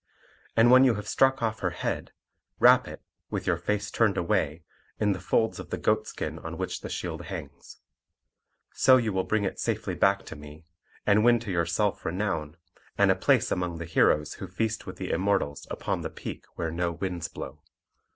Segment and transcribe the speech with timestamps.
[0.57, 2.11] And when you have struck off her head,
[2.57, 4.63] wrap it, with your face turned away,
[4.99, 7.77] in the folds of the goatskin on which the shield hangs.
[8.73, 10.65] So you will bring it safely back to me,
[11.05, 12.57] and win to yourself renown,
[12.97, 16.71] and a place among the heroes who feast with the Immortals upon the peak where
[16.71, 17.61] no winds blow."